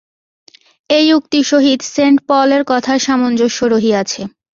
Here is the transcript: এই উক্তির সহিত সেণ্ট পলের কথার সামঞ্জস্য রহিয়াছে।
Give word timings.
এই 0.89 1.07
উক্তির 1.17 1.45
সহিত 1.51 1.79
সেণ্ট 1.93 2.17
পলের 2.29 2.61
কথার 2.67 2.99
সামঞ্জস্য 2.99 3.59
রহিয়াছে। 3.65 4.21